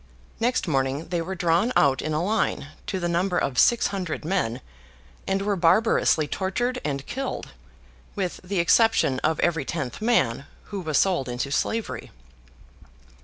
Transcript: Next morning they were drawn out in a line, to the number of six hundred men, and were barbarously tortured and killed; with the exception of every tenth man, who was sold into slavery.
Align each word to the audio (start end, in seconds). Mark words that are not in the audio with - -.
Next 0.39 0.67
morning 0.67 1.09
they 1.09 1.21
were 1.21 1.35
drawn 1.35 1.71
out 1.75 2.01
in 2.01 2.11
a 2.11 2.23
line, 2.23 2.69
to 2.87 2.99
the 2.99 3.07
number 3.07 3.37
of 3.37 3.59
six 3.59 3.85
hundred 3.93 4.25
men, 4.25 4.59
and 5.27 5.43
were 5.43 5.55
barbarously 5.55 6.27
tortured 6.27 6.81
and 6.83 7.05
killed; 7.05 7.49
with 8.15 8.39
the 8.43 8.57
exception 8.57 9.19
of 9.19 9.39
every 9.41 9.63
tenth 9.63 10.01
man, 10.01 10.47
who 10.63 10.79
was 10.81 10.97
sold 10.97 11.29
into 11.29 11.51
slavery. 11.51 12.09